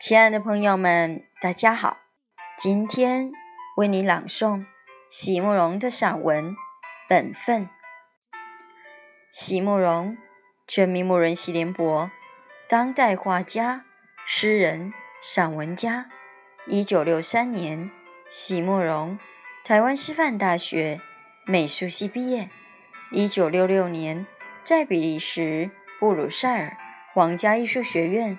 [0.00, 1.98] 亲爱的朋友们，大家好！
[2.56, 3.30] 今天
[3.76, 4.64] 为你朗诵
[5.10, 6.52] 席慕容的散文
[7.06, 7.64] 《本分》。
[9.30, 10.16] 席慕容，
[10.66, 12.10] 全名慕人席联博，
[12.66, 13.84] 当代画家、
[14.26, 14.90] 诗人、
[15.20, 16.08] 散文家。
[16.66, 17.90] 一九六三年，
[18.30, 19.18] 席慕容
[19.62, 20.98] 台湾师范大学
[21.44, 22.48] 美术系毕业。
[23.12, 24.26] 一九六六年，
[24.64, 26.74] 在比利时布鲁塞尔
[27.12, 28.38] 皇家艺术学院。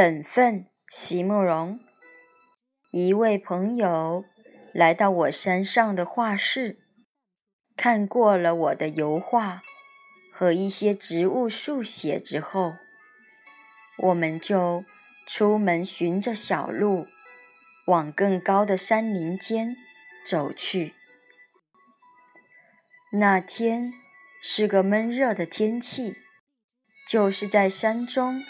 [0.00, 1.80] 本分，席慕容。
[2.92, 4.24] 一位朋友
[4.72, 6.78] 来到我山上的画室，
[7.76, 9.62] 看过了我的油画
[10.32, 12.74] 和一些植物速写之后，
[13.96, 14.84] 我们就
[15.26, 17.08] 出门寻着小路
[17.88, 19.74] 往更高的山林间
[20.24, 20.94] 走去。
[23.10, 23.92] 那天
[24.40, 26.14] 是个闷热的天气，
[27.04, 28.44] 就是在山中。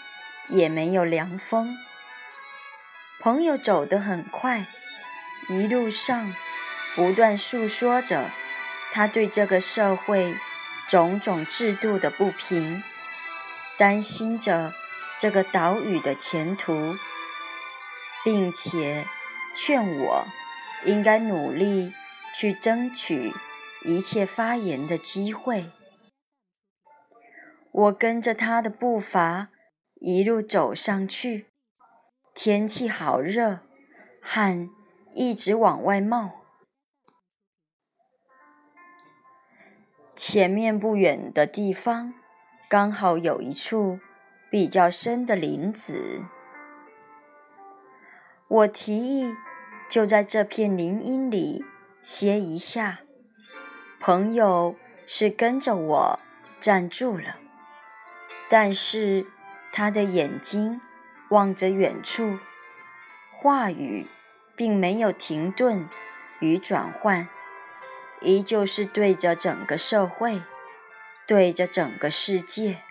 [0.48, 1.76] 也没有凉风。
[3.20, 4.66] 朋友走得很快，
[5.48, 6.34] 一路上
[6.94, 8.31] 不断诉说着
[8.92, 10.37] 他对这个社会
[10.88, 12.82] 种种制度的不平，
[13.76, 14.72] 担心着
[15.16, 16.97] 这个岛屿的前途，
[18.25, 19.04] 并且
[19.56, 20.26] 劝我
[20.84, 21.92] 应该努力
[22.34, 23.34] 去争取
[23.84, 25.70] 一切发言的机会。
[27.72, 29.48] 我跟着他的步伐。
[30.00, 31.47] 一路走上去，
[32.32, 33.59] 天气好热，
[34.22, 34.70] 汗
[35.12, 36.44] 一直往外冒。
[40.14, 42.14] 前面不远的地方，
[42.69, 43.98] 刚好有一处
[44.48, 46.26] 比较深的林子。
[48.47, 49.34] 我提议
[49.91, 51.64] 就在这片林荫里
[52.00, 53.00] 歇一下。
[53.98, 56.20] 朋友是跟着我
[56.60, 57.41] 站住了，
[58.48, 59.26] 但是。
[59.72, 60.80] 他的眼睛
[61.30, 62.38] 望着远处，
[63.30, 64.06] 话语
[64.56, 65.88] 并没有停顿
[66.40, 67.28] 与转换，
[68.20, 70.42] 依旧是对着整个社会，
[71.26, 72.82] 对着整个世界。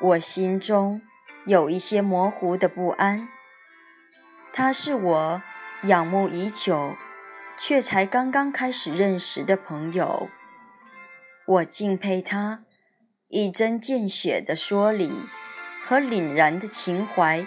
[0.00, 1.00] 我心中
[1.44, 3.28] 有一些模糊的不安。
[4.52, 5.42] 他是我
[5.82, 6.96] 仰慕已久，
[7.56, 10.28] 却才刚刚开始认识的朋友。
[11.46, 12.64] 我敬佩他。
[13.30, 15.28] 一针见血的说理
[15.84, 17.46] 和凛然的情怀，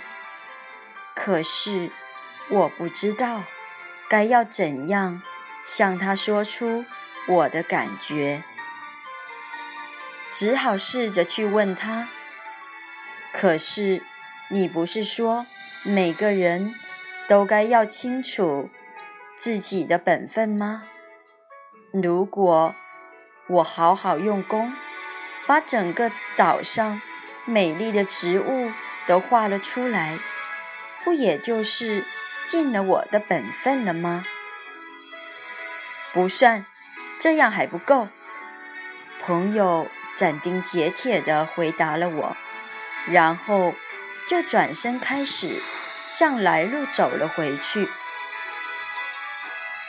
[1.16, 1.92] 可是
[2.52, 3.46] 我不知道
[4.08, 5.24] 该要怎样
[5.66, 6.86] 向他说出
[7.28, 8.44] 我的感觉，
[10.32, 12.10] 只好试着去问他。
[13.34, 14.04] 可是
[14.52, 15.48] 你不是说
[15.82, 16.76] 每个人
[17.28, 18.70] 都该要清楚
[19.36, 20.84] 自己的本分吗？
[21.92, 22.76] 如果
[23.50, 24.72] 我好好用功。
[25.48, 27.02] 把整个岛上
[27.46, 28.72] 美丽的植物
[29.06, 30.20] 都画了出来，
[31.04, 32.06] 不也就是
[32.44, 34.24] 尽了我的本分了吗？
[36.14, 36.66] 不算，
[37.20, 38.10] 这样还不够。
[39.20, 42.38] 朋友斩钉截铁地回答了我，
[43.08, 43.76] 然后
[44.28, 45.62] 就转身开始
[46.08, 47.90] 向来路走了回去。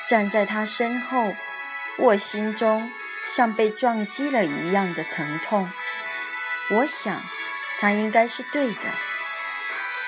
[0.07, 1.35] 站在他身后，
[1.99, 2.91] 我心中。
[3.25, 5.71] 像被撞击了一样的疼痛，
[6.71, 7.23] 我想
[7.79, 8.95] 他应该是对的，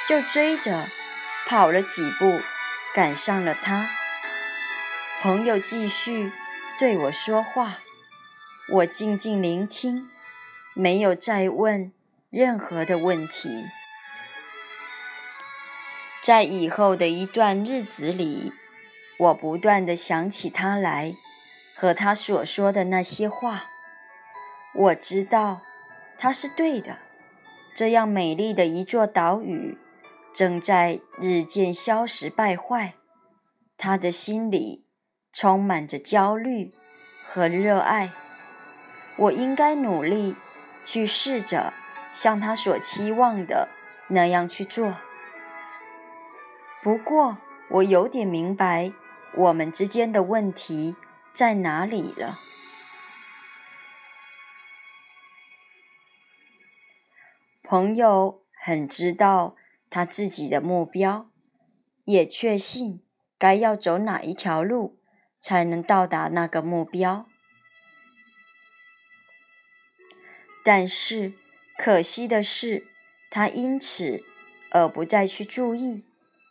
[0.06, 0.88] 就追着
[1.46, 2.40] 跑了几步，
[2.92, 3.88] 赶上了他。
[5.22, 6.32] 朋友继续
[6.78, 7.78] 对我说话，
[8.68, 10.10] 我静静聆听，
[10.74, 11.92] 没有再问
[12.30, 13.66] 任何的问题。
[16.20, 18.52] 在以后的一段日子里，
[19.18, 21.14] 我不断的想起他来。
[21.74, 23.64] 和他所说的那些话，
[24.74, 25.62] 我知道
[26.16, 26.98] 他是对的，
[27.74, 29.76] 这样美丽的一座岛屿
[30.32, 32.94] 正在日渐消失败坏，
[33.76, 34.86] 他的心里
[35.32, 36.72] 充满着焦虑
[37.24, 38.12] 和热爱。
[39.16, 40.36] 我应该努力
[40.84, 41.72] 去试着
[42.12, 43.68] 像他所期望的
[44.08, 44.96] 那样去做。
[46.82, 47.38] 不过，
[47.70, 48.92] 我有点明白
[49.36, 50.96] 我们之间的问题
[51.34, 52.38] 在哪里了。
[57.64, 59.56] 朋友很知道
[59.90, 61.28] 他自己的目标，
[62.04, 63.02] 也确信
[63.36, 65.00] 该要走哪一条路
[65.40, 67.26] 才能到达那个目标。
[70.62, 71.34] 但是
[71.76, 72.86] 可惜的是，
[73.28, 74.22] 他因此
[74.70, 76.06] 而不再去注意，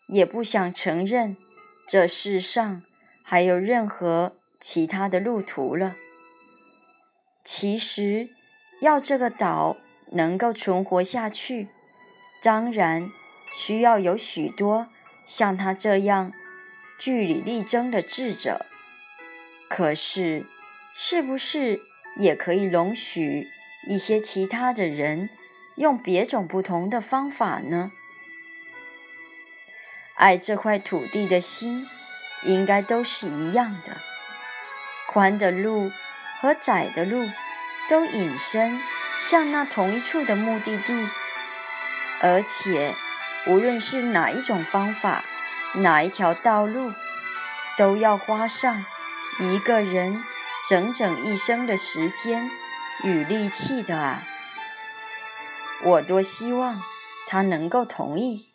[0.07, 1.37] 也不想承认
[1.87, 2.83] 这世上
[3.23, 5.95] 还有任何其他的路途了。
[7.43, 8.29] 其实，
[8.81, 9.77] 要这个岛。
[10.15, 11.69] 能够存活下去，
[12.43, 13.09] 当然
[13.51, 14.89] 需要有许多
[15.25, 16.31] 像他这样
[16.99, 18.67] 据理力争的智者。
[19.67, 20.45] 可是，
[20.93, 21.81] 是不是
[22.19, 23.47] 也可以容许
[23.87, 25.31] 一些其他的人
[25.77, 27.91] 用别种不同的方法呢？
[30.13, 31.87] 爱这块土地的心，
[32.43, 34.12] 应该都是一样的。
[35.13, 35.91] 宽的路
[36.41, 37.29] 和窄的路，
[37.87, 38.81] 都隐身。
[39.19, 41.07] 向那同一处的目的地，
[42.19, 42.95] 而且
[43.45, 45.23] 无论是哪一种方法，
[45.75, 46.91] 哪一条道路，
[47.77, 48.83] 都要花上
[49.39, 50.23] 一个人
[50.67, 52.49] 整整一生的时间
[53.03, 54.23] 与力气的啊！
[55.83, 56.81] 我多希望
[57.27, 58.52] 他能够同意。